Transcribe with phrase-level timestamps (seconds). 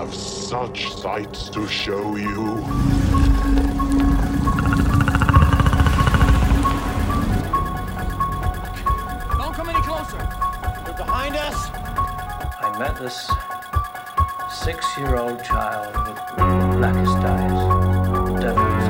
[0.00, 2.56] have such sights to show you.
[9.36, 10.16] Don't come any closer.
[10.86, 11.54] They're behind us.
[12.62, 13.30] I met this
[14.64, 16.16] six year old child with
[16.78, 18.88] blackest eyes, devil's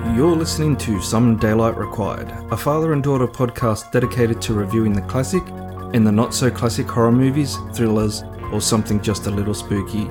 [0.00, 0.16] eyes.
[0.16, 5.02] You're listening to Some Daylight Required, a father and daughter podcast dedicated to reviewing the
[5.02, 5.44] classic
[5.94, 10.08] and the not so classic horror movies, thrillers, or something just a little spooky.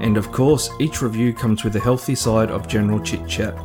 [0.00, 3.56] And of course, each review comes with a healthy side of general chit chat.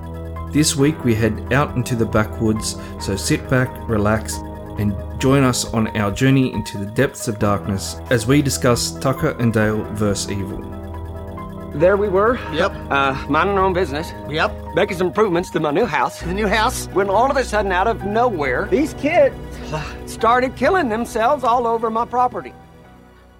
[0.51, 4.35] This week we head out into the backwoods, so sit back, relax,
[4.77, 9.35] and join us on our journey into the depths of darkness as we discuss Tucker
[9.39, 10.31] and Dale vs.
[10.31, 10.77] Evil.
[11.73, 12.37] There we were.
[12.53, 12.71] Yep.
[12.89, 14.11] Uh, minding our own business.
[14.29, 14.73] Yep.
[14.73, 16.21] Making some improvements to my new house.
[16.21, 16.87] The new house.
[16.87, 19.35] When all of a sudden, out of nowhere, these kids
[20.11, 22.53] started killing themselves all over my property.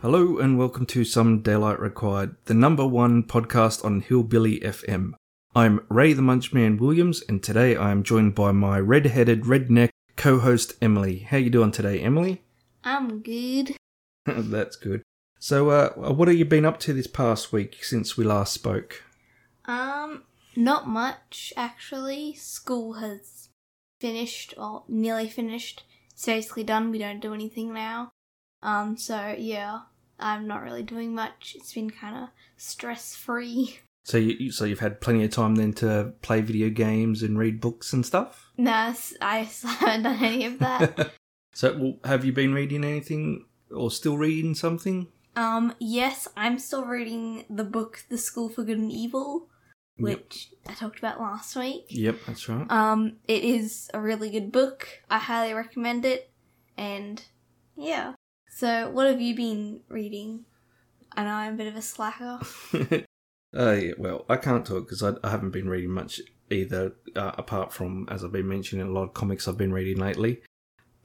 [0.09, 5.11] Hello and welcome to Some Daylight Required, the number one podcast on Hillbilly FM.
[5.53, 10.75] I'm Ray the Munchman Williams, and today I am joined by my red-headed redneck co-host
[10.81, 11.19] Emily.
[11.29, 12.41] How you doing today, Emily?
[12.85, 13.75] I'm good.
[14.25, 15.03] That's good.
[15.39, 19.03] So, uh, what have you been up to this past week since we last spoke?
[19.65, 20.23] Um,
[20.55, 22.33] not much actually.
[22.35, 23.49] School has
[23.99, 25.83] finished or nearly finished.
[26.13, 26.91] It's basically done.
[26.91, 28.11] We don't do anything now.
[28.63, 29.81] Um, so yeah,
[30.19, 31.55] I'm not really doing much.
[31.57, 33.79] It's been kind of stress free.
[34.03, 37.59] So, you, so you've had plenty of time then to play video games and read
[37.59, 38.51] books and stuff.
[38.57, 41.11] No, I haven't done any of that.
[41.53, 45.07] So, well, have you been reading anything or still reading something?
[45.35, 49.47] um, yes, I'm still reading the book The School for Good and Evil,
[49.97, 51.85] which I talked about last week.
[51.89, 52.69] Yep, that's right.
[52.71, 54.87] Um, it is a really good book.
[55.09, 56.29] I highly recommend it.
[56.77, 57.23] And
[57.75, 58.13] yeah.
[58.57, 60.45] So, what have you been reading?
[61.15, 62.39] I know I'm a bit of a slacker.
[63.55, 66.19] Uh, yeah, well, I can't talk because I, I haven't been reading much
[66.51, 69.97] either, uh, apart from, as I've been mentioning, a lot of comics I've been reading
[69.97, 70.41] lately.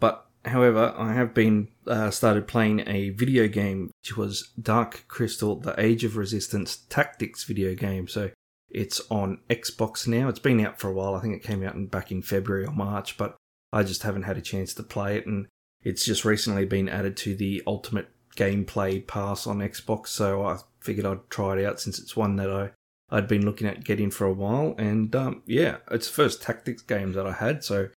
[0.00, 5.54] But, however, I have been uh, started playing a video game, which was Dark Crystal:
[5.54, 8.08] The Age of Resistance Tactics video game.
[8.08, 8.30] So
[8.70, 10.28] it's on Xbox now.
[10.28, 11.14] It's been out for a while.
[11.14, 13.36] I think it came out in, back in February or March, but
[13.72, 15.46] I just haven't had a chance to play it, and
[15.84, 20.09] it's just recently been added to the Ultimate Gameplay Pass on Xbox.
[20.09, 22.70] So I figured I'd try it out since it's one that I
[23.12, 26.81] I'd been looking at getting for a while, and um, yeah, it's the first tactics
[26.81, 27.62] game that I had.
[27.62, 27.91] So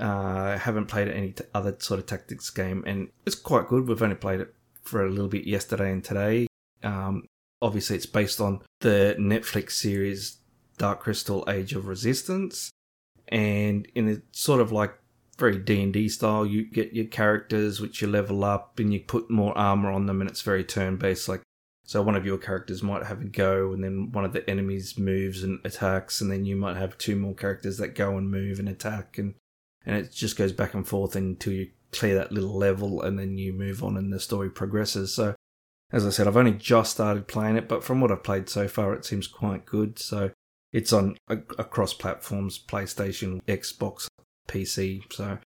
[0.00, 3.86] uh, I haven't played any t- other sort of tactics game, and it's quite good.
[3.86, 6.46] We've only played it for a little bit yesterday and today.
[6.82, 7.26] Um,
[7.60, 10.38] obviously, it's based on the Netflix series
[10.78, 12.70] Dark Crystal: Age of Resistance,
[13.28, 14.94] and in a sort of like
[15.38, 19.00] very D and D style, you get your characters which you level up, and you
[19.00, 21.28] put more armor on them, and it's very turn based.
[21.28, 21.42] Like
[21.84, 24.98] so, one of your characters might have a go, and then one of the enemies
[24.98, 28.58] moves and attacks, and then you might have two more characters that go and move
[28.58, 29.34] and attack, and
[29.84, 33.36] and it just goes back and forth until you clear that little level, and then
[33.36, 35.14] you move on, and the story progresses.
[35.14, 35.34] So,
[35.90, 38.68] as I said, I've only just started playing it, but from what I've played so
[38.68, 39.98] far, it seems quite good.
[39.98, 40.30] So,
[40.72, 44.06] it's on across platforms: PlayStation, Xbox,
[44.48, 45.12] PC.
[45.12, 45.38] So,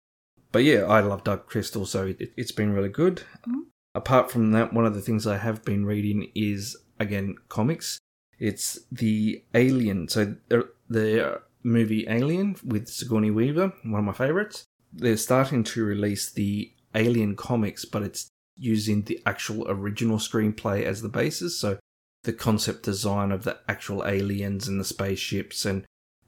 [0.53, 3.23] but yeah, I love Dark Crystal, so it, it's been really good.
[3.49, 3.61] Mm-hmm.
[3.95, 7.99] Apart from that, one of the things I have been reading is again comics.
[8.39, 14.65] It's the Alien, so the, the movie Alien with Sigourney Weaver, one of my favorites.
[14.93, 21.03] They're starting to release the Alien comics, but it's using the actual original screenplay as
[21.03, 21.59] the basis.
[21.59, 21.79] So
[22.25, 25.85] the concept design of the actual aliens and the spaceships and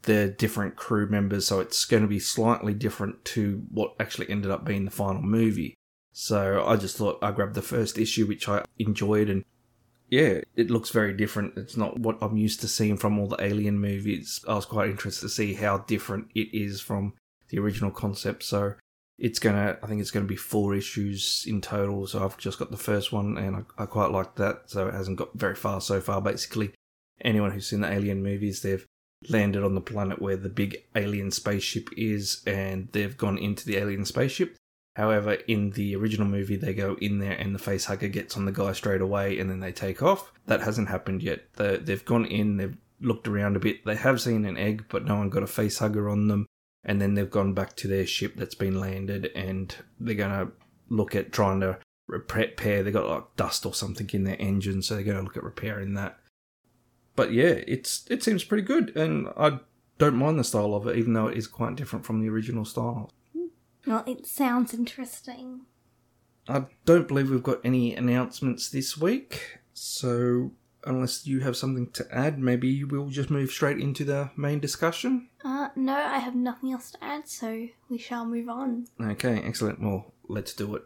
[0.09, 1.47] the different crew members.
[1.47, 5.21] So it's going to be slightly different to what actually ended up being the final
[5.21, 5.75] movie.
[6.13, 9.45] So I just thought I grabbed the first issue, which I enjoyed, and
[10.09, 11.59] yeah, it looks very different.
[11.59, 14.43] It's not what I'm used to seeing from all the Alien movies.
[14.49, 17.13] I was quite interested to see how different it is from
[17.51, 18.43] the original concept.
[18.43, 18.75] So
[19.19, 22.07] it's gonna, I think it's gonna be four issues in total.
[22.07, 24.63] So I've just got the first one, and I, I quite like that.
[24.71, 26.23] So it hasn't got very far so far.
[26.23, 26.73] Basically,
[27.21, 28.87] anyone who's seen the Alien movies, they've
[29.29, 33.77] landed on the planet where the big alien spaceship is, and they've gone into the
[33.77, 34.57] alien spaceship.
[34.97, 38.47] However, in the original movie, they go in there and the face hugger gets on
[38.47, 40.33] the guy straight away and then they take off.
[40.47, 41.45] That hasn't happened yet.
[41.55, 43.85] They've gone in, they've looked around a bit.
[43.85, 46.47] They have seen an egg, but no one got a face hugger on them.
[46.85, 50.53] And then they've gone back to their ship that's been landed and they're going to
[50.89, 51.79] look at trying to
[52.09, 52.83] repair.
[52.83, 55.45] They've got like dust or something in their engine, so they're going to look at
[55.45, 56.19] repairing that.
[57.19, 59.59] But yeah, it's it seems pretty good, and I
[59.99, 62.65] don't mind the style of it, even though it is quite different from the original
[62.65, 63.11] style.
[63.85, 65.63] Well, it sounds interesting.
[66.49, 70.53] I don't believe we've got any announcements this week, So,
[70.85, 75.29] unless you have something to add, maybe we'll just move straight into the main discussion.
[75.45, 78.87] Uh, no, I have nothing else to add, so we shall move on.
[79.01, 79.81] Okay, excellent.
[79.81, 80.85] Well, let's do it.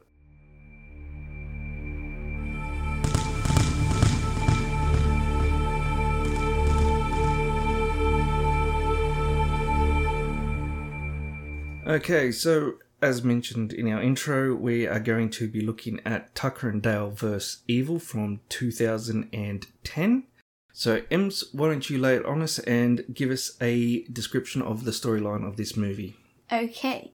[11.93, 16.71] Okay, so as mentioned in our intro, we are going to be looking at Tucker
[16.71, 17.59] and Dale vs.
[17.69, 20.23] Evil from 2010.
[20.73, 24.85] So, Ems, why don't you lay it on us and give us a description of
[24.85, 26.17] the storyline of this movie?
[26.50, 27.12] Okay.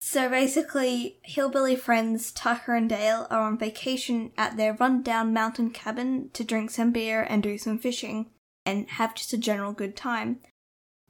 [0.00, 6.30] So basically, hillbilly friends Tucker and Dale are on vacation at their rundown mountain cabin
[6.32, 8.30] to drink some beer and do some fishing
[8.64, 10.38] and have just a general good time.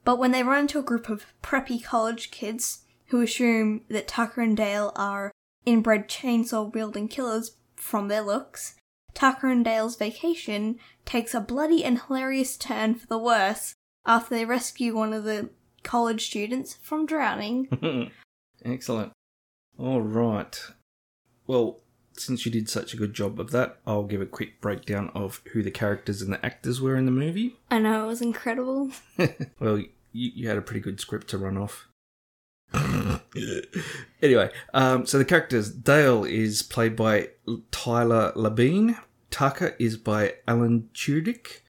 [0.05, 4.41] But when they run into a group of preppy college kids who assume that Tucker
[4.41, 5.33] and Dale are
[5.65, 8.75] inbred chainsaw wielding killers from their looks,
[9.15, 13.75] Tucker and Dale's vacation takes a bloody and hilarious turn for the worse
[14.07, 15.51] after they rescue one of the
[15.83, 18.11] college students from drowning.
[18.65, 19.13] Excellent.
[19.79, 20.61] All right.
[21.47, 21.81] Well,
[22.13, 25.41] since you did such a good job of that, I'll give a quick breakdown of
[25.53, 27.57] who the characters and the actors were in the movie.
[27.71, 28.91] I know, it was incredible.
[29.61, 31.89] well, you, you had a pretty good script to run off.
[34.23, 37.31] anyway, um, so the characters Dale is played by
[37.71, 38.99] Tyler Labine,
[39.31, 41.61] Tucker is by Alan Tudyk,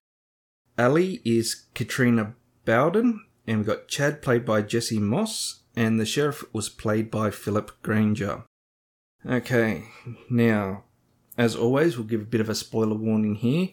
[0.78, 2.36] Ali is Katrina
[2.66, 7.32] Bowden, and we've got Chad played by Jesse Moss, and the sheriff was played by
[7.32, 8.44] Philip Granger.
[9.26, 9.86] Okay,
[10.30, 10.84] now,
[11.38, 13.70] as always, we'll give a bit of a spoiler warning here.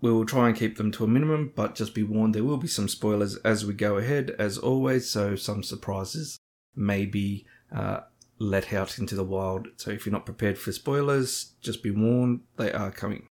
[0.00, 2.58] We will try and keep them to a minimum, but just be warned there will
[2.58, 6.38] be some spoilers as we go ahead, as always, so some surprises
[6.76, 8.00] may be uh,
[8.38, 9.68] let out into the wild.
[9.76, 13.26] So if you're not prepared for spoilers, just be warned, they are coming.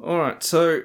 [0.00, 0.82] Alright, so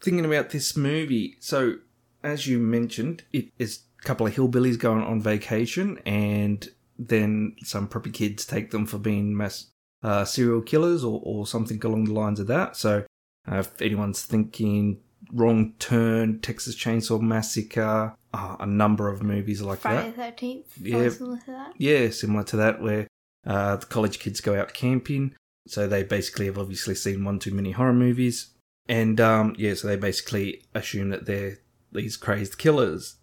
[0.00, 1.76] thinking about this movie, so
[2.22, 7.88] as you mentioned, it is a couple of hillbillies going on vacation, and then some
[7.88, 9.68] preppy kids take them for being mass
[10.02, 12.76] uh, serial killers or, or something along the lines of that.
[12.76, 13.04] So
[13.50, 15.00] uh, if anyone's thinking
[15.32, 20.16] Wrong Turn, Texas Chainsaw Massacre, uh, a number of movies like Friday that.
[20.16, 20.78] the Thirteenth.
[20.80, 21.08] Yeah.
[21.08, 21.72] Similar to that.
[21.78, 23.06] Yeah, similar to that, where
[23.46, 25.34] uh, the college kids go out camping.
[25.66, 28.50] So they basically have obviously seen one too many horror movies.
[28.88, 31.58] And um, yeah, so they basically assume that they're
[31.92, 33.16] these crazed killers.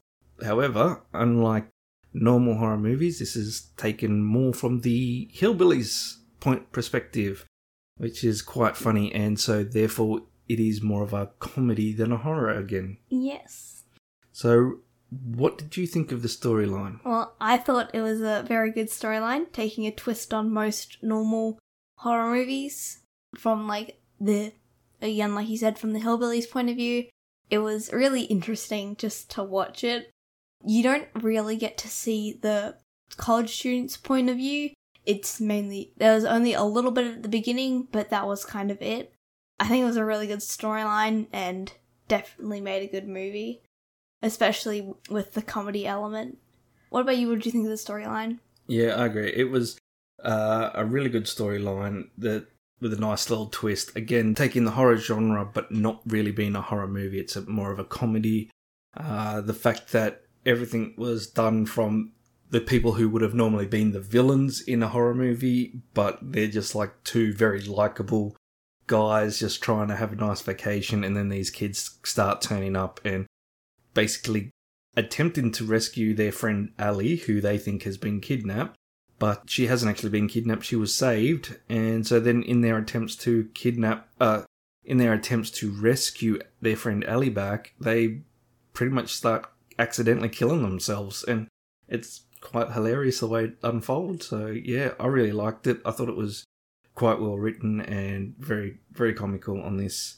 [0.44, 1.68] However, unlike
[2.14, 7.46] normal horror movies, this is taken more from the hillbillies' point perspective,
[7.98, 9.14] which is quite funny.
[9.14, 12.98] And so therefore, it is more of a comedy than a horror again.
[13.10, 13.84] Yes.
[14.32, 14.80] So,
[15.10, 17.00] what did you think of the storyline?
[17.06, 21.60] Well, I thought it was a very good storyline, taking a twist on most normal
[21.98, 23.00] horror movies
[23.38, 24.54] from like the
[25.02, 27.06] again, like you said, from the hillbillies' point of view.
[27.50, 30.10] It was really interesting just to watch it.
[30.66, 32.78] You don't really get to see the
[33.18, 34.72] college students' point of view.
[35.06, 38.72] It's mainly there was only a little bit at the beginning, but that was kind
[38.72, 39.14] of it.
[39.60, 41.72] I think it was a really good storyline and
[42.08, 43.62] definitely made a good movie,
[44.26, 46.38] especially with the comedy element.
[46.90, 47.30] What about you?
[47.30, 48.40] What did you think of the storyline?
[48.68, 49.32] Yeah, I agree.
[49.36, 49.78] It was
[50.24, 52.48] uh, a really good storyline that
[52.82, 53.96] with a nice little twist.
[53.96, 57.20] Again, taking the horror genre, but not really being a horror movie.
[57.20, 58.50] It's a, more of a comedy.
[58.98, 62.12] Uh, the fact that everything was done from
[62.50, 66.48] the people who would have normally been the villains in a horror movie, but they're
[66.48, 68.36] just like two very likable
[68.88, 73.00] guys just trying to have a nice vacation, and then these kids start turning up
[73.04, 73.26] and
[73.96, 74.52] basically
[74.96, 78.76] attempting to rescue their friend Ali, who they think has been kidnapped.
[79.18, 81.58] But she hasn't actually been kidnapped, she was saved.
[81.70, 84.44] And so then in their attempts to kidnap, uh,
[84.84, 88.22] in their attempts to rescue their friend Ali back, they
[88.74, 89.48] pretty much start
[89.80, 91.24] accidentally killing themselves.
[91.24, 91.48] And
[91.88, 94.28] it's quite hilarious the way it unfolds.
[94.28, 95.82] So yeah, I really liked it.
[95.86, 96.44] I thought it was
[96.94, 100.18] quite well written and very, very comical on this.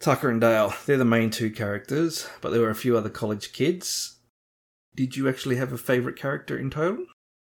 [0.00, 3.52] Tucker and Dale, they're the main two characters, but there were a few other college
[3.52, 4.16] kids.
[4.96, 7.06] Did you actually have a favourite character in total?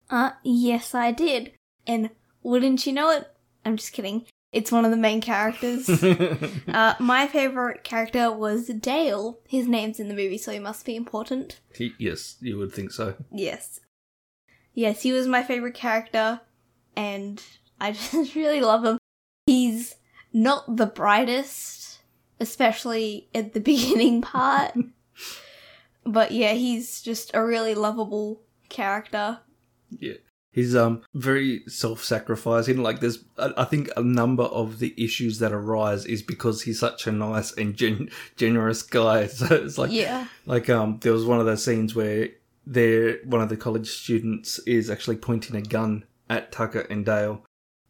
[0.10, 1.54] Uh, yes, I did.
[1.88, 2.10] And
[2.44, 3.32] wouldn't you know it?
[3.66, 4.26] I'm just kidding.
[4.52, 5.90] It's one of the main characters.
[6.68, 9.40] uh, my favorite character was Dale.
[9.48, 11.60] His name's in the movie, so he must be important.
[11.74, 13.16] He- yes, you would think so.
[13.32, 13.80] Yes.
[14.76, 16.42] Yes, he was my favorite character,
[16.96, 17.42] and
[17.80, 18.98] I just really love him.
[19.48, 19.96] He's
[20.32, 21.93] not the brightest,
[22.44, 24.74] especially at the beginning part.
[26.06, 29.40] but yeah, he's just a really lovable character.
[29.90, 30.14] Yeah.
[30.52, 32.78] He's um very self-sacrificing.
[32.78, 37.08] Like there's, I think a number of the issues that arise is because he's such
[37.08, 39.26] a nice and gen- generous guy.
[39.28, 40.28] So it's like, Yeah.
[40.46, 42.30] like um, there was one of those scenes where
[42.68, 47.44] there one of the college students is actually pointing a gun at Tucker and Dale,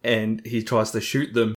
[0.03, 1.53] and he tries to shoot them.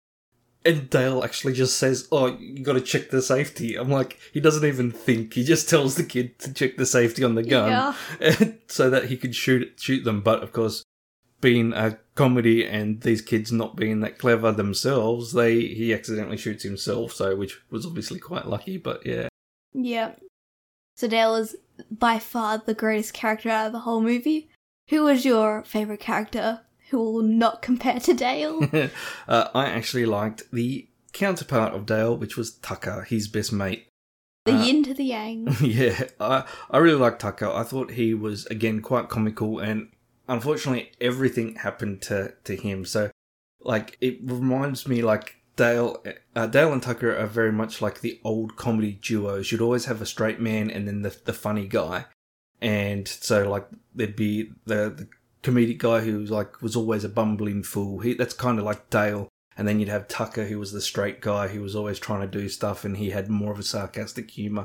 [0.66, 4.40] And Dale actually just says, "Oh, you got to check the safety." I'm like, he
[4.40, 7.94] doesn't even think; he just tells the kid to check the safety on the gun,
[8.66, 10.22] so that he could shoot shoot them.
[10.22, 10.82] But of course,
[11.42, 16.62] being a comedy and these kids not being that clever themselves, they he accidentally shoots
[16.62, 17.12] himself.
[17.12, 18.78] So, which was obviously quite lucky.
[18.78, 19.28] But yeah,
[19.74, 20.12] Yeah.
[20.96, 21.56] So Dale is
[21.90, 24.48] by far the greatest character out of the whole movie.
[24.88, 26.60] Who was your favourite character
[26.90, 28.68] who will not compare to Dale?
[29.28, 33.86] uh, I actually liked the counterpart of Dale, which was Tucker, his best mate.
[34.44, 35.48] The Uh, yin to the yang.
[35.60, 37.48] yeah, I I really liked Tucker.
[37.48, 39.88] I thought he was again quite comical, and
[40.28, 42.84] unfortunately, everything happened to to him.
[42.84, 43.10] So,
[43.60, 46.04] like, it reminds me like Dale,
[46.36, 49.50] uh, Dale and Tucker are very much like the old comedy duos.
[49.50, 52.04] You'd always have a straight man and then the the funny guy,
[52.60, 55.08] and so like there'd be the the
[55.44, 58.00] comedic guy who was like was always a bumbling fool.
[58.00, 59.28] He that's kind of like Dale.
[59.56, 62.26] And then you'd have Tucker, who was the straight guy who was always trying to
[62.26, 64.64] do stuff, and he had more of a sarcastic humor.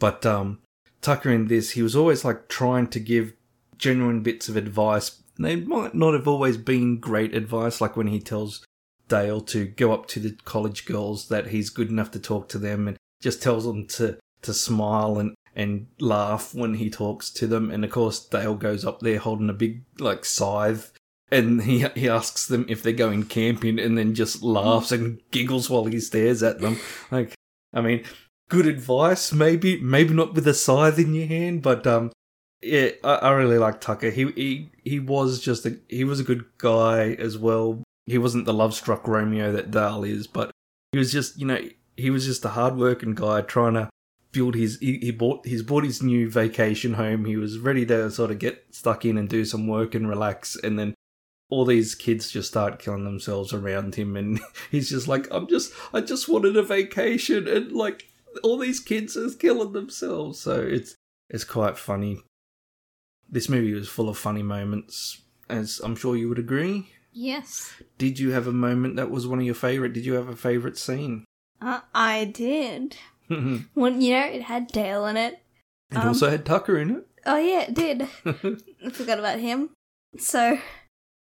[0.00, 0.58] But um,
[1.00, 3.34] Tucker in this, he was always like trying to give
[3.78, 5.22] genuine bits of advice.
[5.38, 8.64] They might not have always been great advice, like when he tells
[9.08, 12.58] Dale to go up to the college girls that he's good enough to talk to
[12.58, 17.46] them, and just tells them to to smile and and laugh when he talks to
[17.46, 17.70] them.
[17.70, 20.92] And of course, Dale goes up there holding a big like scythe.
[21.30, 25.70] And he he asks them if they're going camping, and then just laughs and giggles
[25.70, 26.78] while he stares at them.
[27.10, 27.34] Like,
[27.72, 28.04] I mean,
[28.48, 32.12] good advice, maybe, maybe not with a scythe in your hand, but um,
[32.62, 34.10] yeah, I, I really like Tucker.
[34.10, 37.82] He he he was just a he was a good guy as well.
[38.06, 40.50] He wasn't the love struck Romeo that Dale is, but
[40.92, 41.60] he was just you know
[41.96, 43.88] he was just a hard working guy trying to
[44.34, 47.24] build his he, he bought he's bought his new vacation home.
[47.24, 50.56] He was ready to sort of get stuck in and do some work and relax,
[50.56, 50.94] and then
[51.48, 54.16] all these kids just start killing themselves around him.
[54.16, 57.48] And he's just like i'm just i just wanted a vacation.
[57.48, 58.08] And like
[58.42, 60.40] all these kids are killing themselves.
[60.40, 60.94] So it's
[61.30, 62.20] it's quite funny.
[63.30, 66.90] This movie was full of funny moments as i'm sure you would agree.
[67.16, 67.72] Yes.
[67.96, 69.92] did you have a moment that was one of your favorite?
[69.92, 71.24] Did you have a favorite scene?
[71.60, 72.96] Uh, I did.
[73.30, 75.40] It When, you know, it had Dale in it.
[75.94, 78.02] Um, also had tucker in it Oh, yeah, it did.
[78.84, 79.70] I forgot about him.
[80.18, 80.58] So,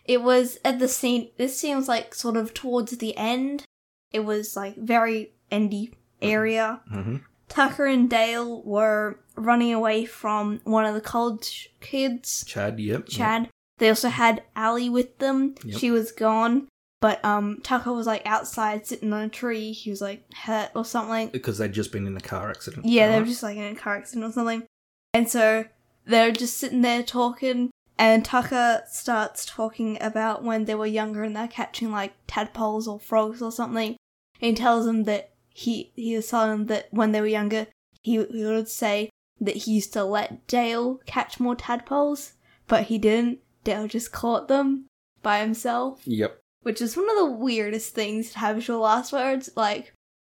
[0.05, 1.31] it was at the scene.
[1.39, 3.65] This seems like sort of towards the end.
[4.13, 6.81] It was like very endy area.
[6.91, 7.17] hmm
[7.49, 13.49] Tucker and Dale were running away from one of the college kids, chad yep Chad.
[13.79, 15.55] They also had Allie with them.
[15.65, 15.79] Yep.
[15.79, 16.67] She was gone,
[17.01, 19.73] but um, Tucker was like outside sitting on a tree.
[19.73, 21.29] He was like hurt or something.
[21.29, 23.77] because they'd just been in a car accident Yeah, they were just like in a
[23.77, 24.65] car accident or something.
[25.13, 25.65] And so
[26.05, 31.35] they're just sitting there talking, and Tucker starts talking about when they were younger and
[31.37, 33.97] they're catching like tadpoles or frogs or something.
[34.41, 37.67] And he tells them that he he was telling them that when they were younger,
[38.03, 39.11] he, he would say
[39.41, 42.33] that he used to let Dale catch more tadpoles,
[42.69, 43.41] but he didn't.
[43.65, 44.87] Dale just caught them
[45.23, 49.13] by himself yep which is one of the weirdest things to have as your last
[49.13, 49.49] words.
[49.55, 49.93] Like,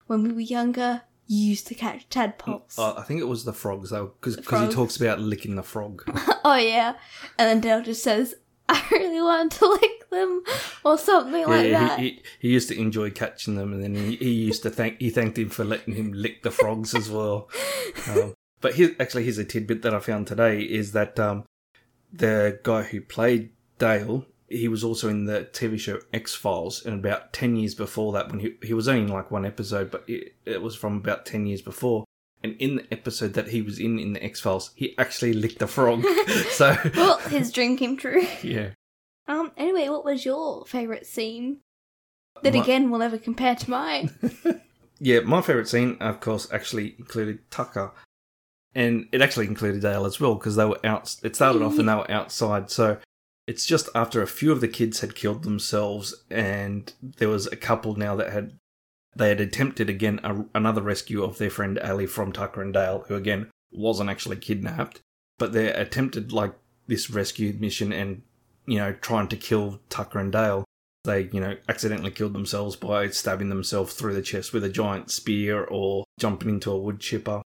[0.06, 2.78] when we were younger, you used to catch tadpoles.
[2.78, 6.04] uh, i think it was the frogs though because he talks about licking the frog
[6.44, 6.94] oh, yeah.
[7.36, 8.36] And then Dale just says,
[8.68, 10.44] I really want to lick them,
[10.84, 11.98] or something like that.
[11.98, 15.00] he, he, he used to enjoy catching them, and then he, he used to thank
[15.00, 17.50] he thanked him for letting him lick the frogs as well.
[18.08, 21.44] Um, but here, actually, here's a tidbit that I found today: is that um,
[22.12, 26.98] the guy who played Dale, he was also in the TV show X Files, and
[26.98, 30.04] about ten years before that, when he he was only in like one episode, but
[30.08, 32.04] it, it was from about ten years before.
[32.42, 35.62] And in the episode that he was in in the X Files, he actually licked
[35.62, 36.04] a frog.
[36.50, 38.26] so well, his dream came true.
[38.42, 38.70] yeah.
[39.28, 39.52] Um.
[39.56, 41.58] Anyway, what was your favorite scene?
[42.42, 44.10] That My- again will never compare to mine.
[45.00, 47.92] Yeah, my favourite scene, of course, actually included Tucker.
[48.74, 51.16] And it actually included Dale as well, because they were out.
[51.22, 52.70] It started off and they were outside.
[52.70, 52.98] So
[53.50, 57.56] it's just after a few of the kids had killed themselves, and there was a
[57.56, 58.56] couple now that had.
[59.16, 63.04] They had attempted again a, another rescue of their friend Ali from Tucker and Dale,
[63.08, 65.00] who again wasn't actually kidnapped,
[65.36, 66.54] but they attempted like
[66.86, 68.22] this rescue mission and,
[68.66, 70.64] you know, trying to kill Tucker and Dale
[71.04, 75.10] they, you know, accidentally killed themselves by stabbing themselves through the chest with a giant
[75.10, 77.42] spear or jumping into a wood chipper.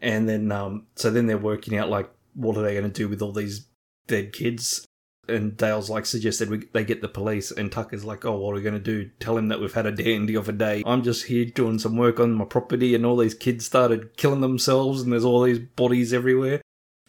[0.00, 3.08] And then, um, so then they're working out, like, what are they going to do
[3.08, 3.66] with all these
[4.06, 4.86] dead kids?
[5.28, 8.54] And Dale's like suggested we, they get the police, and Tucker's like, "Oh, what are
[8.56, 9.10] we going to do?
[9.20, 10.82] Tell him that we've had a dandy of a day.
[10.86, 14.40] I'm just here doing some work on my property, and all these kids started killing
[14.40, 16.60] themselves, and there's all these bodies everywhere."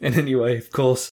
[0.01, 1.09] And anyway, of course,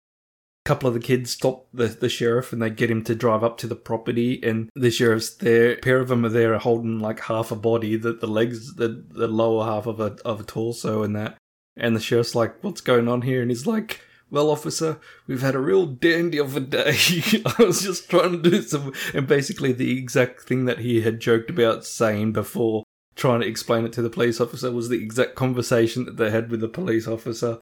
[0.65, 3.43] a couple of the kids stop the, the sheriff and they get him to drive
[3.43, 7.01] up to the property and the sheriff's there a pair of them are there holding
[7.01, 10.45] like half a body the, the legs the, the lower half of a of a
[10.45, 11.37] torso and that
[11.77, 14.01] and the sheriff's like what's going on here and he's like
[14.33, 14.99] well officer
[15.29, 16.97] we've had a real dandy of a day
[17.47, 21.21] i was just trying to do some and basically the exact thing that he had
[21.21, 22.83] joked about saying before
[23.15, 26.51] trying to explain it to the police officer was the exact conversation that they had
[26.51, 27.61] with the police officer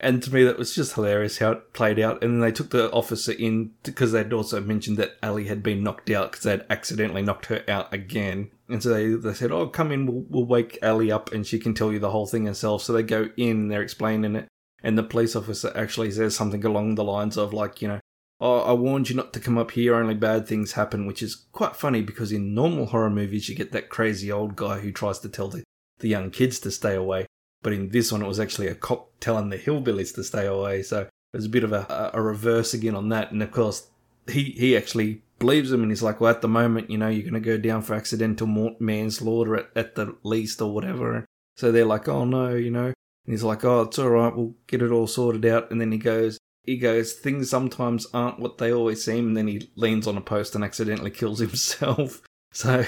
[0.00, 2.22] and to me, that was just hilarious how it played out.
[2.22, 5.82] And then they took the officer in because they'd also mentioned that Ali had been
[5.82, 8.50] knocked out because they'd accidentally knocked her out again.
[8.68, 11.58] And so they, they said, Oh, come in, we'll, we'll wake Ali up and she
[11.58, 12.82] can tell you the whole thing herself.
[12.82, 14.46] So they go in, they're explaining it.
[14.82, 18.00] And the police officer actually says something along the lines of, like, you know,
[18.40, 21.46] Oh, I warned you not to come up here, only bad things happen, which is
[21.50, 25.18] quite funny because in normal horror movies, you get that crazy old guy who tries
[25.20, 25.64] to tell the,
[25.98, 27.26] the young kids to stay away.
[27.62, 30.84] But in this one, it was actually a cop telling the hillbillies to stay away.
[30.84, 33.32] So it was a bit of a, a reverse again on that.
[33.32, 33.88] And of course,
[34.28, 37.28] he, he actually believes him and he's like, well, at the moment, you know, you're
[37.28, 41.24] going to go down for accidental manslaughter at, at the least or whatever.
[41.56, 42.92] So they're like, oh no, you know.
[43.28, 44.34] And he's like, oh, it's all right.
[44.34, 45.70] We'll get it all sorted out.
[45.70, 49.26] And then he goes, he goes, things sometimes aren't what they always seem.
[49.26, 52.22] And then he leans on a post and accidentally kills himself.
[52.54, 52.86] So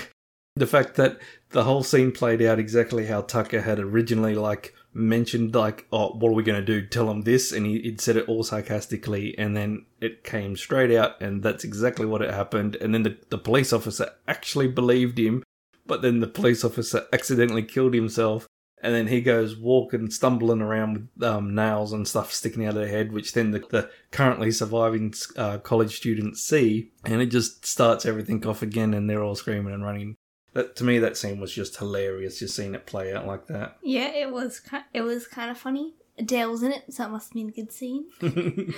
[0.56, 1.18] the fact that
[1.50, 6.30] the whole scene played out exactly how Tucker had originally like mentioned like oh what
[6.30, 9.38] are we going to do tell him this and he, would said it all sarcastically
[9.38, 13.16] and then it came straight out and that's exactly what it happened and then the,
[13.28, 15.44] the police officer actually believed him
[15.86, 18.48] but then the police officer accidentally killed himself
[18.82, 22.82] and then he goes walking stumbling around with um, nails and stuff sticking out of
[22.82, 27.64] the head which then the, the currently surviving uh, college students see and it just
[27.66, 30.16] starts everything off again and they're all screaming and running
[30.52, 32.38] that to me, that scene was just hilarious.
[32.38, 33.76] Just seeing it play out like that.
[33.82, 34.60] Yeah, it was.
[34.92, 35.94] It was kind of funny.
[36.24, 38.06] Dale was in it, so it must have been a good scene.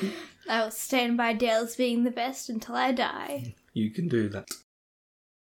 [0.49, 3.55] I will stand by Dale's being the best until I die.
[3.73, 4.49] You can do that.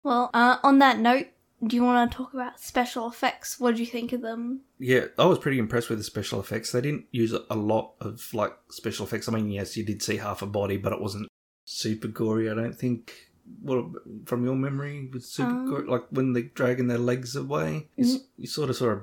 [0.02, 1.28] Well, uh, on that note,
[1.66, 3.58] do you want to talk about special effects?
[3.58, 4.60] What did you think of them?
[4.78, 6.72] Yeah, I was pretty impressed with the special effects.
[6.72, 9.28] They didn't use a lot of like special effects.
[9.28, 11.28] I mean, yes, you did see half a body, but it wasn't
[11.64, 12.50] super gory.
[12.50, 13.30] I don't think
[13.62, 13.94] Well,
[14.26, 18.22] from your memory with super um, like when they're dragging their legs away you, mm.
[18.36, 19.02] you, sort of saw a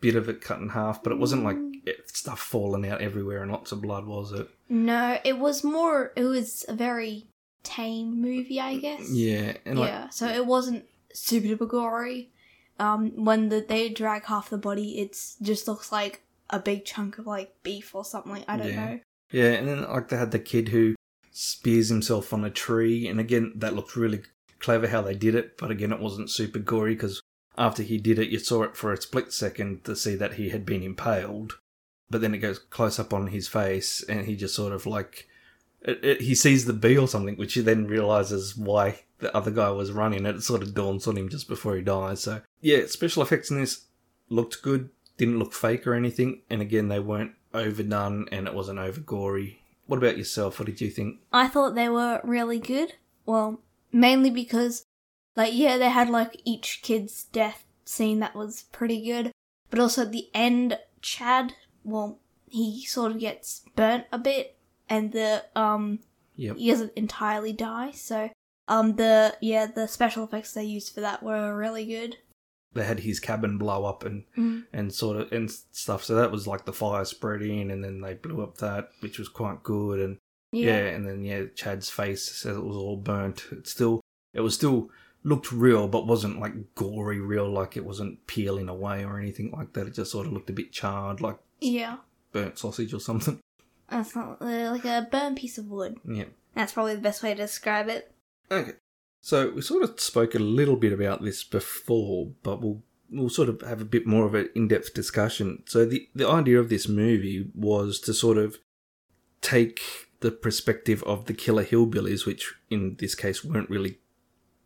[0.00, 1.92] bit of it cut in half but it wasn't like mm.
[2.06, 6.24] stuff falling out everywhere and lots of blood was it no it was more it
[6.24, 7.26] was a very
[7.62, 12.30] tame movie i guess yeah yeah like, so it wasn't super duper gory
[12.78, 17.18] um when the, they drag half the body it just looks like a big chunk
[17.18, 18.84] of like beef or something i don't yeah.
[18.84, 20.94] know yeah and then like they had the kid who
[21.32, 23.08] spears himself on a tree.
[23.08, 24.22] And again, that looked really
[24.60, 27.20] clever how they did it, but again, it wasn't super gory because
[27.58, 30.50] after he did it, you saw it for a split second to see that he
[30.50, 31.58] had been impaled.
[32.10, 35.28] But then it goes close up on his face, and he just sort of like.
[35.80, 39.50] It, it, he sees the bee or something, which he then realizes why the other
[39.50, 40.26] guy was running.
[40.26, 42.20] It sort of dawns on him just before he dies.
[42.20, 43.86] So, yeah, special effects in this
[44.28, 46.42] looked good, didn't look fake or anything.
[46.50, 49.62] And again, they weren't overdone and it wasn't over gory.
[49.86, 50.58] What about yourself?
[50.58, 51.20] What did you think?
[51.32, 52.94] I thought they were really good.
[53.24, 53.60] Well,
[53.92, 54.84] mainly because,
[55.36, 59.32] like, yeah, they had like each kid's death scene that was pretty good,
[59.70, 61.54] but also at the end, Chad,
[61.84, 64.56] well, he sort of gets burnt a bit,
[64.88, 66.00] and the um,
[66.36, 66.56] yep.
[66.56, 67.90] he doesn't entirely die.
[67.92, 68.30] So,
[68.68, 72.16] um, the yeah, the special effects they used for that were really good
[72.74, 74.64] they had his cabin blow up and mm.
[74.72, 76.04] and sort of and stuff.
[76.04, 79.28] So that was like the fire spreading, and then they blew up that, which was
[79.28, 80.00] quite good.
[80.00, 80.18] And
[80.52, 83.44] yeah, yeah and then yeah, Chad's face says it was all burnt.
[83.52, 84.00] It still
[84.32, 84.90] it was still
[85.22, 87.50] looked real, but wasn't like gory real.
[87.50, 89.86] Like it wasn't peeling away or anything like that.
[89.86, 91.98] It just sort of looked a bit charred, like yeah,
[92.32, 93.38] burnt sausage or something.
[93.88, 95.98] That's not uh, like a burnt piece of wood.
[96.08, 98.10] Yeah, that's probably the best way to describe it.
[98.52, 98.72] Okay.
[99.22, 103.48] So we sort of spoke a little bit about this before, but we'll we'll sort
[103.48, 105.62] of have a bit more of an in-depth discussion.
[105.66, 108.58] So the the idea of this movie was to sort of
[109.40, 109.80] take
[110.20, 113.98] the perspective of the killer hillbillies, which in this case weren't really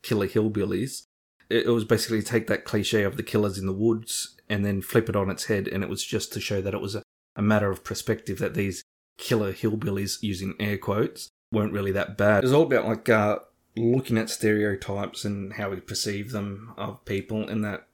[0.02, 1.04] killer hillbillies.
[1.48, 5.08] It, was basically take that cliche of the killers in the woods and then flip
[5.08, 7.02] it on its head, and it was just to show that it was a,
[7.36, 8.82] a matter of perspective that these
[9.16, 12.42] killer hillbillies, using air quotes, weren't really that bad.
[12.42, 13.38] It was all about like uh,
[13.76, 17.86] looking at stereotypes and how we perceive them of people in that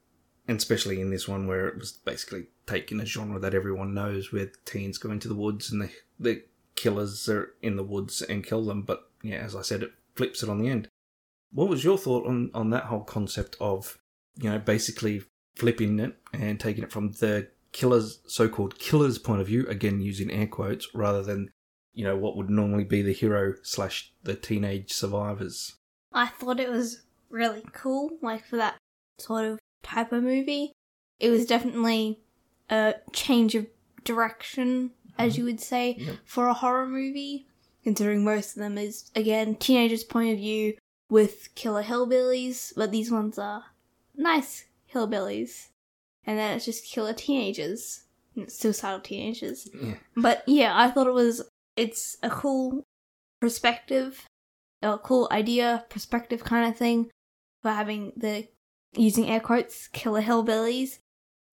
[0.47, 4.31] and especially in this one where it was basically taking a genre that everyone knows
[4.31, 6.43] where teens go into the woods and the the
[6.75, 10.43] killers are in the woods and kill them but yeah, as I said, it flips
[10.43, 10.89] it on the end.
[11.51, 13.97] What was your thought on on that whole concept of
[14.35, 15.23] you know basically
[15.55, 20.29] flipping it and taking it from the killer's so-called killer's point of view, again using
[20.29, 21.51] air quotes, rather than
[21.93, 25.75] you know what would normally be the hero slash the teenage survivors.
[26.11, 28.77] I thought it was really cool, like for that
[29.17, 30.73] sort of type of movie.
[31.19, 32.19] It was definitely
[32.69, 33.67] a change of
[34.03, 35.39] direction, as mm-hmm.
[35.39, 36.15] you would say, Yep.
[36.25, 37.47] for a horror movie,
[37.83, 40.75] considering most of them is, again, teenagers' point of view
[41.09, 43.65] with killer hillbillies, but these ones are
[44.15, 45.67] nice hillbillies.
[46.25, 48.03] And then it's just killer teenagers,
[48.47, 49.69] suicidal teenagers.
[49.73, 49.95] Yeah.
[50.15, 51.41] But yeah, I thought it was,
[51.75, 52.83] it's a cool
[53.41, 54.25] perspective,
[54.81, 57.09] a cool idea, perspective kind of thing
[57.61, 58.47] for having the,
[58.95, 60.99] using air quotes, killer hillbillies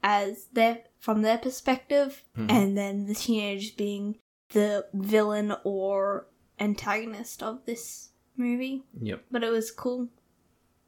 [0.02, 2.50] as their, from their perspective, Mhm.
[2.50, 4.18] and then the teenagers being
[4.50, 6.26] the villain or
[6.58, 8.82] antagonist of this movie.
[9.00, 9.24] Yep.
[9.30, 10.08] But it was cool.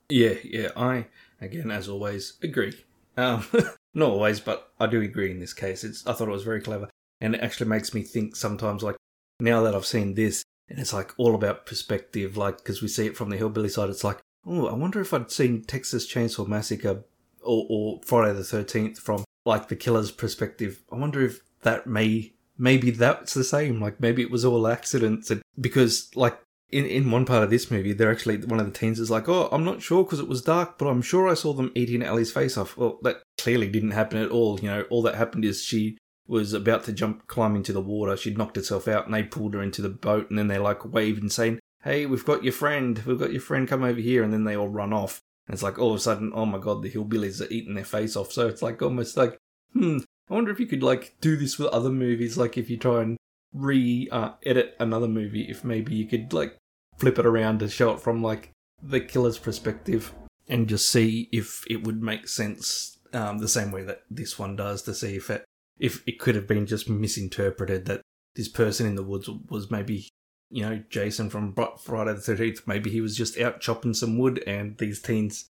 [0.08, 0.70] Yeah, yeah.
[0.76, 1.06] I
[1.40, 2.74] again, as always, agree.
[3.16, 3.44] Um,
[3.94, 5.84] not always, but I do agree in this case.
[5.84, 6.88] It's I thought it was very clever,
[7.20, 8.82] and it actually makes me think sometimes.
[8.82, 8.96] Like
[9.40, 12.36] now that I've seen this, and it's like all about perspective.
[12.36, 15.12] Like because we see it from the hillbilly side, it's like, oh, I wonder if
[15.12, 17.04] I'd seen Texas Chainsaw Massacre
[17.42, 20.82] or, or Friday the Thirteenth from like the killer's perspective.
[20.90, 23.80] I wonder if that may maybe that's the same.
[23.80, 26.38] Like maybe it was all accidents, and because like
[26.70, 29.28] in, in one part of this movie, they're actually one of the teens is like,
[29.28, 32.02] "Oh, I'm not sure because it was dark, but I'm sure I saw them eating
[32.02, 34.58] Ellie's face off." Well, that clearly didn't happen at all.
[34.60, 38.16] You know, all that happened is she was about to jump, climb into the water.
[38.16, 40.84] She'd knocked herself out, and they pulled her into the boat, and then they like
[40.84, 43.02] waved and saying, "Hey, we've got your friend.
[43.04, 43.68] We've got your friend.
[43.68, 46.00] Come over here." And then they all run off, and it's like all of a
[46.00, 48.32] sudden, oh my god, the hillbillies are eating their face off.
[48.32, 49.38] So it's like almost like,
[49.72, 49.98] hmm.
[50.30, 53.02] I wonder if you could like do this with other movies, like if you try
[53.02, 53.18] and
[53.52, 56.56] re uh, edit another movie, if maybe you could like
[56.98, 58.50] flip it around to show it from like
[58.82, 60.14] the killer's perspective
[60.48, 64.56] and just see if it would make sense um, the same way that this one
[64.56, 65.44] does to see if it
[65.82, 68.00] if it could have been just misinterpreted that
[68.34, 70.08] this person in the woods was maybe
[70.48, 74.42] you know Jason from Friday the Thirteenth maybe he was just out chopping some wood
[74.46, 75.50] and these teens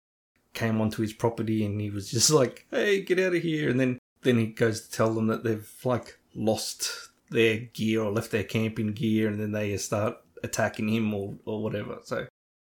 [0.54, 3.80] came onto his property and he was just like hey get out of here and
[3.80, 8.32] then then he goes to tell them that they've like lost their gear or left
[8.32, 12.00] their camping gear and then they start attacking him or, or whatever.
[12.04, 12.28] So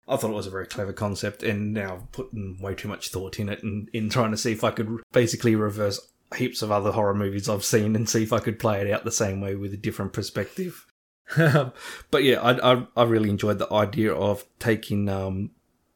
[0.07, 3.09] I thought it was a very clever concept and now I've putting way too much
[3.09, 6.71] thought in it and in trying to see if I could basically reverse heaps of
[6.71, 9.41] other horror movies I've seen and see if I could play it out the same
[9.41, 10.87] way with a different perspective.
[11.37, 15.51] but yeah, I, I I really enjoyed the idea of taking um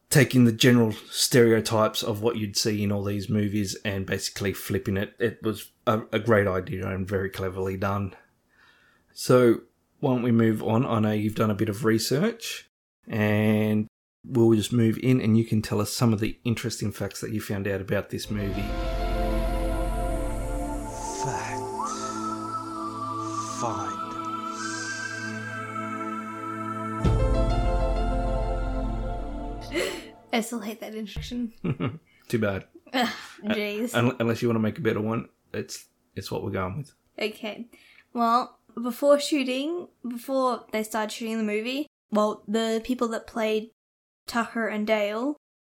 [0.09, 4.97] taking the general stereotypes of what you'd see in all these movies and basically flipping
[4.97, 5.13] it.
[5.19, 8.15] It was a, a great idea and very cleverly done.
[9.13, 9.61] So
[9.99, 10.85] why don't we move on?
[10.85, 12.69] I know you've done a bit of research
[13.07, 13.87] and
[14.23, 17.31] we'll just move in and you can tell us some of the interesting facts that
[17.31, 18.65] you found out about this movie.
[23.59, 23.97] Find.
[30.33, 31.53] I still hate that introduction.
[32.27, 32.65] Too bad.
[33.43, 33.95] Jeez.
[33.95, 36.93] Un- Unless you want to make a better one, it's it's what we're going with.
[37.19, 37.67] Okay.
[38.13, 43.71] Well, before shooting, before they started shooting the movie, well, the people that played
[44.27, 45.37] Tucker and Dale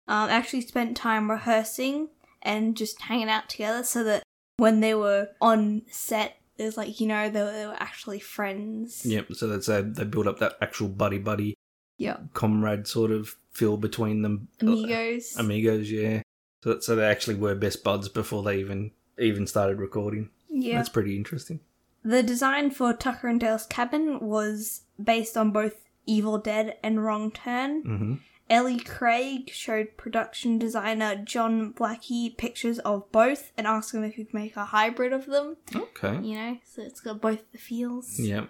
[0.07, 2.09] um, actually spent time rehearsing
[2.41, 4.23] and just hanging out together so that
[4.57, 8.19] when they were on set, it was like, you know, they were, they were actually
[8.19, 9.05] friends.
[9.05, 9.33] Yep.
[9.33, 11.55] So that's uh, they build up that actual buddy buddy
[11.97, 12.17] Yeah.
[12.33, 14.47] comrade sort of feel between them.
[14.61, 15.35] Amigos.
[15.37, 16.21] Amigos, yeah.
[16.63, 20.29] So so they actually were best buds before they even even started recording.
[20.49, 20.75] yeah.
[20.77, 21.59] That's pretty interesting.
[22.03, 25.73] The design for Tucker and Dale's cabin was based on both
[26.05, 27.81] Evil Dead and Wrong Turn.
[27.81, 28.13] hmm
[28.49, 34.23] Ellie Craig showed production designer John Blackie pictures of both and asked him if he
[34.23, 35.57] could make a hybrid of them.
[35.75, 36.19] Okay.
[36.21, 38.19] You know, so it's got both the feels.
[38.19, 38.45] Yeah.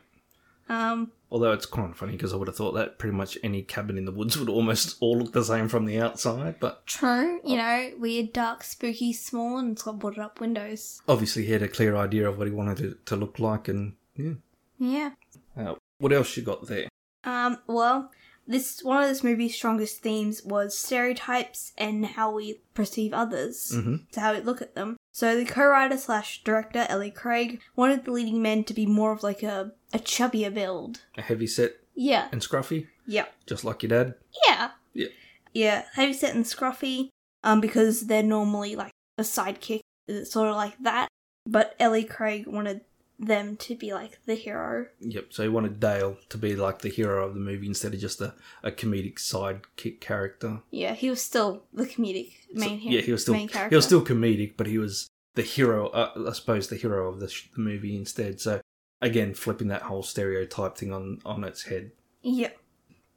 [0.70, 3.64] Um, Although it's kind of funny because I would have thought that pretty much any
[3.64, 7.40] cabin in the woods would almost all look the same from the outside, but true.
[7.46, 11.02] You know, weird, dark, spooky, small, and it's got boarded up windows.
[11.08, 13.94] obviously he had a clear idea of what he wanted it to look like, and
[14.16, 14.34] yeah.
[14.78, 15.12] Yeah.
[15.58, 16.88] Uh, what else you got there?
[17.24, 18.12] Um, well,
[18.48, 23.72] this one of this movie's strongest themes was stereotypes and how we perceive others.
[23.74, 24.10] Mhm.
[24.12, 24.98] To how we look at them.
[25.12, 29.24] So the co-writer slash director Ellie Craig wanted the leading men to be more of
[29.24, 31.02] like a a chubbier build.
[31.18, 32.28] A heavy set Yeah.
[32.32, 33.26] and scruffy, Yeah.
[33.46, 34.16] just like your dad.
[34.48, 34.72] Yeah.
[34.94, 35.08] Yeah.
[35.54, 35.86] Yeah.
[35.94, 37.10] Heavy set and scruffy.
[37.44, 39.80] Um, because they're normally like a sidekick,
[40.26, 41.08] sort of like that.
[41.46, 42.82] But Ellie Craig wanted
[43.20, 44.88] them to be like the hero.
[45.00, 45.28] Yep.
[45.32, 48.22] So he wanted Dale to be like the hero of the movie instead of just
[48.22, 50.62] a, a comedic sidekick character.
[50.72, 53.70] Yeah, he was still the comedic main So- yeah, he was still main character.
[53.70, 55.88] he was still comedic, but he was the hero.
[55.90, 58.40] Uh, I suppose the hero of the, sh- the movie instead.
[58.40, 58.62] So
[59.02, 61.92] again, flipping that whole stereotype thing on on its head.
[62.22, 62.58] Yep.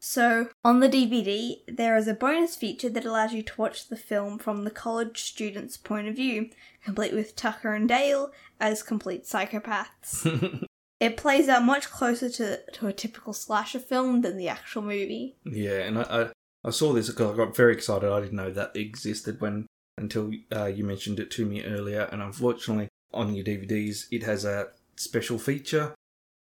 [0.02, 3.96] So, on the DVD, there is a bonus feature that allows you to watch the
[3.96, 6.48] film from the college student's point of view,
[6.82, 10.64] complete with Tucker and Dale as complete psychopaths.
[11.00, 15.36] it plays out much closer to, to a typical slasher film than the actual movie.
[15.44, 16.28] Yeah, and I, I,
[16.64, 18.10] I saw this because I got very excited.
[18.10, 19.66] I didn't know that existed when
[19.98, 22.08] until uh, you mentioned it to me earlier.
[22.10, 25.94] And unfortunately, on your DVDs, it has a special feature,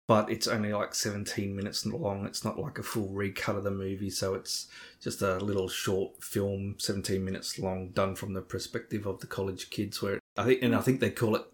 [0.06, 2.26] but it's only like 17 minutes long.
[2.26, 4.68] It's not like a full recut of the movie, so it's
[5.00, 9.70] just a little short film, 17 minutes long, done from the perspective of the college
[9.70, 10.02] kids.
[10.02, 11.44] Where I think, and I think they call it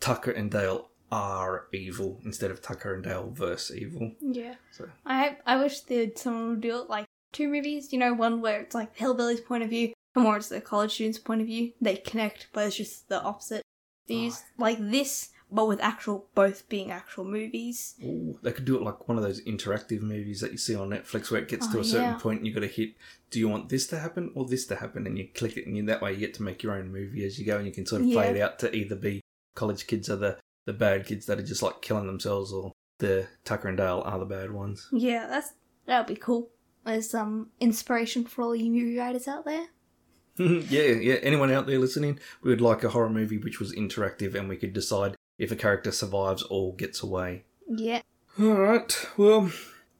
[0.00, 4.12] Tucker and Dale are evil instead of Tucker and Dale versus evil.
[4.20, 4.54] Yeah.
[4.72, 8.40] So I I wish that someone would do it like two movies, you know, one
[8.40, 11.46] where it's like Hillbilly's point of view, and more it's the college student's point of
[11.46, 11.72] view.
[11.80, 13.62] They connect, but it's just the opposite
[14.08, 14.42] views.
[14.58, 17.94] Like this, but with actual, both being actual movies.
[18.02, 20.90] Ooh, they could do it like one of those interactive movies that you see on
[20.90, 22.18] Netflix where it gets to Oh, a certain yeah.
[22.18, 22.94] point and you got to hit,
[23.30, 25.06] do you want this to happen or this to happen?
[25.06, 27.24] And you click it and you, that way you get to make your own movie
[27.24, 29.20] as you go and you can sort of play it out to either be
[29.54, 33.26] college kids are the, the bad kids that are just like killing themselves or the
[33.44, 34.88] Tucker and Dale are the bad ones.
[34.92, 35.52] Yeah, that's
[35.86, 36.50] that would be cool.
[36.86, 39.66] There's some inspiration for all you movie writers out there.
[40.38, 41.14] yeah, yeah.
[41.22, 44.56] Anyone out there listening, we would like a horror movie which was interactive and we
[44.56, 47.42] could decide if a character survives or gets away.
[47.68, 48.02] Yeah.
[48.40, 49.08] All right.
[49.16, 49.50] Well,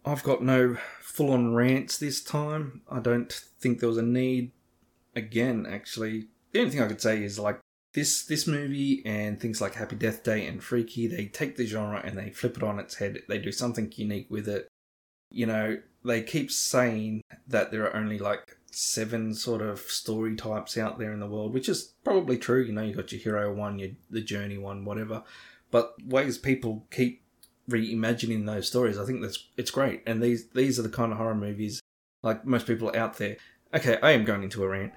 [0.07, 2.83] I've got no full-on rants this time.
[2.88, 4.52] I don't think there was a need.
[5.16, 7.59] Again, actually, the only thing I could say is like
[7.92, 11.09] this this movie and things like Happy Death Day and Freaky.
[11.09, 13.18] They take the genre and they flip it on its head.
[13.28, 14.68] They do something unique with it.
[15.31, 20.76] You know, they keep saying that there are only like seven sort of story types
[20.76, 22.62] out there in the world, which is probably true.
[22.62, 25.22] You know, you got your hero one, your the journey one, whatever.
[25.70, 27.22] But ways people keep
[27.70, 30.02] reimagining those stories, I think that's it's great.
[30.06, 31.80] And these these are the kind of horror movies
[32.22, 33.37] like most people out there.
[33.74, 34.92] Okay, I am going into a rant.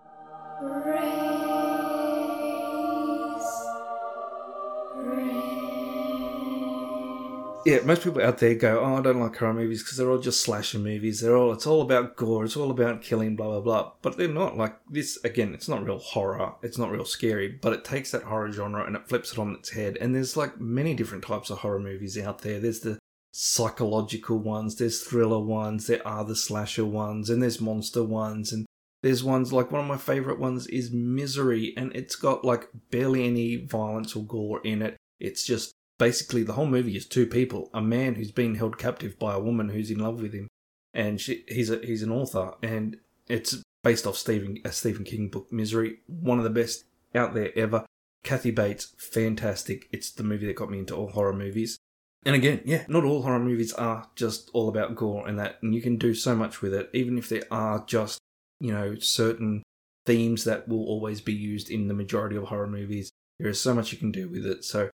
[7.65, 10.19] Yeah, most people out there go, "Oh, I don't like horror movies because they're all
[10.19, 11.19] just slasher movies.
[11.21, 12.45] They're all it's all about gore.
[12.45, 15.17] It's all about killing, blah blah blah." But they're not like this.
[15.23, 16.53] Again, it's not real horror.
[16.61, 17.47] It's not real scary.
[17.47, 19.97] But it takes that horror genre and it flips it on its head.
[19.99, 22.59] And there's like many different types of horror movies out there.
[22.59, 22.99] There's the
[23.31, 24.75] psychological ones.
[24.75, 25.87] There's thriller ones.
[25.87, 28.67] There are the slasher ones, and there's monster ones, and
[29.01, 33.25] there's ones like one of my favorite ones is Misery, and it's got like barely
[33.25, 34.97] any violence or gore in it.
[35.19, 39.17] It's just basically the whole movie is two people: a man who's been held captive
[39.19, 40.47] by a woman who's in love with him,
[40.93, 45.29] and she, he's a he's an author, and it's based off Stephen a Stephen King
[45.29, 47.85] book, Misery, one of the best out there ever.
[48.23, 49.87] Kathy Bates, fantastic.
[49.91, 51.77] It's the movie that got me into all horror movies.
[52.25, 55.75] And again, yeah, not all horror movies are just all about gore and that, and
[55.75, 58.17] you can do so much with it, even if there are just,
[58.59, 59.61] you know, certain
[60.07, 63.11] themes that will always be used in the majority of horror movies.
[63.37, 64.65] There is so much you can do with it.
[64.65, 64.89] So,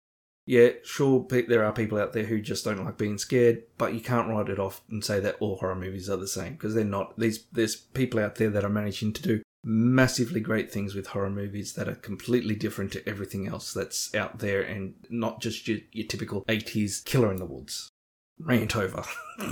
[0.47, 4.01] yeah, sure, there are people out there who just don't like being scared, but you
[4.01, 6.85] can't write it off and say that all horror movies are the same because they're
[6.85, 7.19] not.
[7.19, 11.31] These there's people out there that are managing to do massively great things with horror
[11.31, 15.79] movies that are completely different to everything else that's out there and not just your,
[15.91, 17.91] your typical 80s killer in the woods.
[18.39, 19.03] Rant over.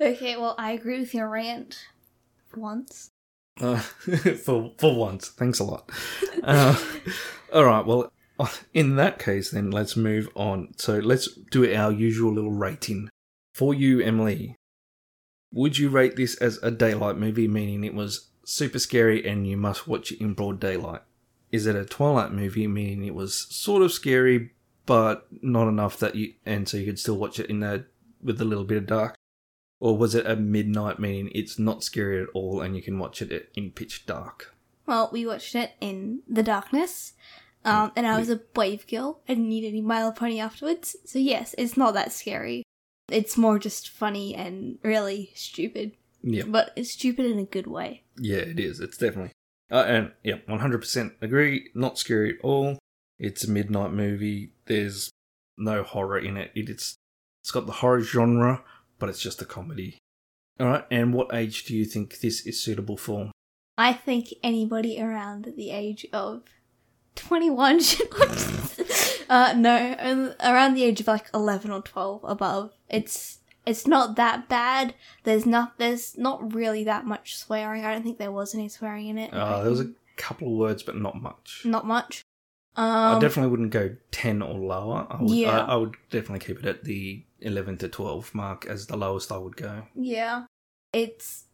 [0.00, 1.88] Okay, well, I agree with your rant
[2.46, 3.10] for once.
[3.60, 3.78] Uh,
[4.44, 5.90] for for once, thanks a lot.
[6.42, 6.78] Uh,
[7.52, 8.12] all right, well,
[8.74, 10.74] in that case, then let's move on.
[10.76, 13.08] So let's do our usual little rating
[13.54, 14.56] for you, Emily.
[15.52, 19.56] Would you rate this as a daylight movie, meaning it was super scary and you
[19.56, 21.02] must watch it in broad daylight?
[21.50, 24.50] Is it a twilight movie, meaning it was sort of scary
[24.84, 27.84] but not enough that you and so you could still watch it in the
[28.22, 29.14] with a little bit of dark?
[29.80, 33.22] Or was it a midnight, meaning it's not scary at all and you can watch
[33.22, 34.54] it in pitch dark?
[34.86, 37.12] Well, we watched it in the darkness,
[37.68, 39.20] um, and I was a brave girl.
[39.28, 42.62] I didn't need any My Little Pony afterwards, so yes, it's not that scary.
[43.10, 48.02] It's more just funny and really stupid, Yeah, but it's stupid in a good way.
[48.18, 48.80] yeah, it is.
[48.80, 49.32] It's definitely.
[49.70, 51.68] Uh, and yeah, 100% agree.
[51.74, 52.78] Not scary at all.
[53.18, 54.52] It's a midnight movie.
[54.66, 55.10] There's
[55.56, 56.50] no horror in it.
[56.54, 56.94] It's
[57.42, 58.62] it's got the horror genre,
[58.98, 59.98] but it's just a comedy.
[60.60, 60.84] All right.
[60.90, 63.30] And what age do you think this is suitable for?
[63.76, 66.42] I think anybody around the age of
[67.18, 68.08] 21 should.
[69.28, 72.72] Uh, no, um, around the age of like eleven or twelve above.
[72.88, 74.94] It's it's not that bad.
[75.24, 77.84] There's not there's not really that much swearing.
[77.84, 79.32] I don't think there was any swearing in it.
[79.34, 81.62] Uh, there was a couple of words, but not much.
[81.64, 82.22] not much.
[82.76, 85.06] I Um, definitely wouldn't go 10 or lower.
[85.10, 85.64] I would, Yeah.
[85.64, 89.32] I, I would definitely keep it at the 11 to 12 mark as the lowest
[89.32, 89.82] I would go.
[89.96, 90.44] yeah,
[90.92, 91.44] it's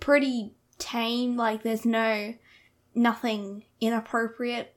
[0.00, 1.34] pretty tame.
[1.36, 2.34] Like there's no
[2.94, 4.75] nothing inappropriate.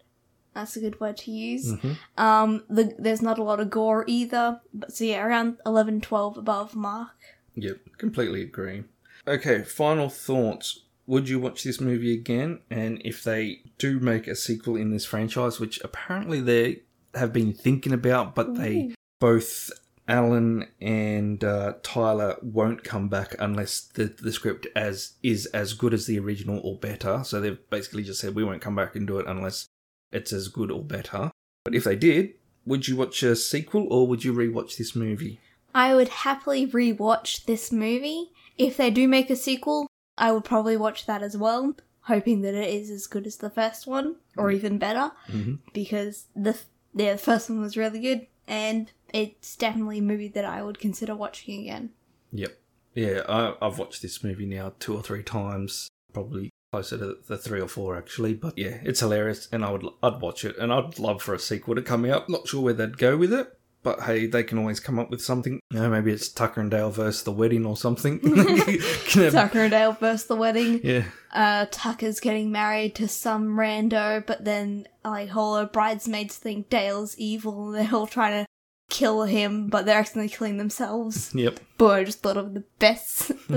[0.54, 1.74] That's a good word to use.
[1.74, 1.98] Mhm.
[2.18, 4.62] Um, the, there's not a lot of gore either.
[4.74, 7.16] But so yeah, around 11, 12 above mark.
[7.56, 8.84] Yep, completely agree.
[9.28, 10.82] Okay, final thoughts.
[11.08, 12.60] Would you watch this movie again?
[12.70, 16.82] And if they do make a sequel in this franchise, which apparently they
[17.16, 19.72] have been thinking about, but they both
[20.08, 25.94] Alan and uh, Tyler won't come back unless the, the script as is as good
[25.94, 27.24] as the original or better.
[27.24, 29.68] So they've basically just said we won't come back and do it unless
[30.12, 31.32] it's as good or better.
[31.64, 32.34] But if they did,
[32.66, 35.40] would you watch a sequel or would you rewatch this movie?
[35.74, 38.32] I would happily rewatch this movie.
[38.58, 42.56] If they do make a sequel, I would probably watch that as well, hoping that
[42.56, 45.60] it is as good as the first one or even better, Mhm.
[45.74, 46.58] because the
[46.96, 50.80] yeah, the first one was really good, and it's definitely a movie that I would
[50.80, 51.92] consider watching again.
[52.34, 52.58] Yep.
[52.96, 57.38] Yeah, I, I've watched this movie now two or three times, probably closer to the
[57.38, 58.34] three or four actually.
[58.34, 61.40] But yeah, it's hilarious, and I would I'd watch it, and I'd love for a
[61.40, 62.30] sequel to come out.
[62.30, 65.22] Not sure where they'd go with it, but hey, they can always come up with
[65.22, 65.60] something.
[65.72, 68.20] You know, maybe it's Tucker and Dale versus the wedding or something.
[69.10, 70.82] Tucker and Dale versus the wedding.
[70.84, 76.70] yeah, Uh, Tucker's getting married to some rando, but then like all her bridesmaids think
[76.70, 78.46] Dale's evil, and they're all trying to
[78.90, 81.32] kill him, but they're accidentally killing themselves.
[81.36, 83.30] yep, Boy, I just thought of the best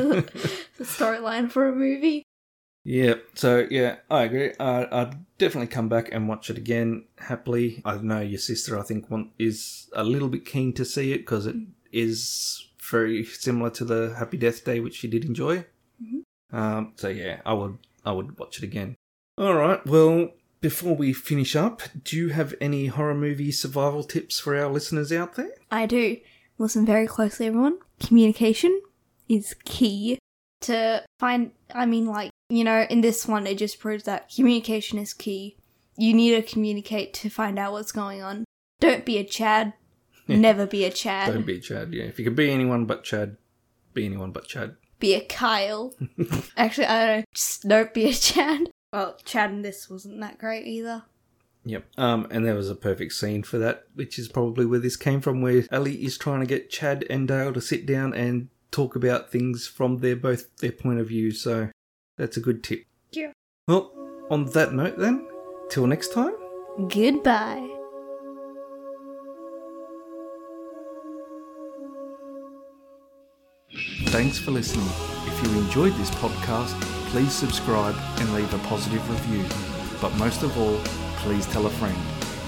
[0.81, 2.23] storyline for a movie.
[2.85, 3.25] Yep.
[3.35, 4.53] So yeah, I agree.
[4.59, 7.83] Uh, I'd definitely come back and watch it again happily.
[7.85, 11.19] I know your sister, I think, want, is a little bit keen to see it
[11.19, 11.57] because it
[11.93, 15.65] is very similar to the Happy Death Day, which she did enjoy.
[16.53, 18.97] Um, so yeah, I would I would watch it again.
[19.39, 19.85] All right.
[19.87, 24.71] Well, before we finish up, do you have any horror movie survival tips for our
[24.71, 25.53] listeners out there?
[25.71, 26.19] I do.
[26.59, 27.79] Listen very closely, everyone.
[27.99, 28.81] Communication
[29.29, 30.19] is key
[30.63, 31.53] to find.
[31.75, 35.57] I mean, like, you know, in this one, it just proves that communication is key.
[35.97, 38.45] You need to communicate to find out what's going on.
[38.81, 39.75] Don't be a Chad.
[40.29, 41.33] Never be a Chad.
[41.33, 41.93] Don't be a Chad.
[41.93, 43.37] Yeah, if you could be anyone but Chad,
[43.93, 44.77] be anyone but Chad.
[44.99, 45.95] be a Kyle.
[46.57, 47.25] Actually, I don't know.
[47.35, 48.71] Just don't be a Chad.
[48.93, 51.05] Well, Chad in this wasn't that great either.
[51.65, 51.85] Yep.
[51.97, 55.21] Um, and there was a perfect scene for that, which is probably where this came
[55.21, 58.97] from, where Ellie is trying to get Chad and Dale to sit down and talk
[58.97, 61.31] about things from their both their point of view.
[61.31, 61.69] So
[62.19, 62.85] that's a good tip.
[63.13, 63.33] Yeah.
[63.69, 63.93] Well,
[64.31, 65.29] on that note, then,
[65.71, 66.35] till next time.
[66.89, 67.69] Goodbye.
[74.07, 74.89] Thanks for listening.
[75.27, 76.79] If you enjoyed this podcast,
[77.11, 79.45] please subscribe and leave a positive review.
[80.01, 80.79] But most of all,
[81.19, 81.97] please tell a friend.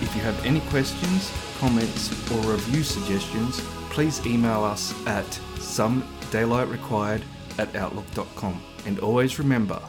[0.03, 3.61] If you have any questions, comments, or review suggestions,
[3.91, 7.23] please email us at somedaylightrequired
[7.59, 8.63] at outlook.com.
[8.87, 9.81] And always remember,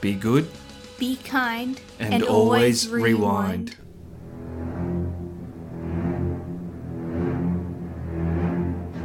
[0.00, 0.48] be good
[0.98, 3.76] Be kind and, always rewind.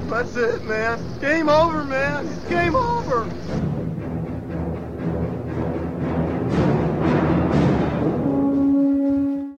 [0.09, 1.19] That's it, man.
[1.19, 2.27] Game over, man.
[2.27, 3.25] It's game over.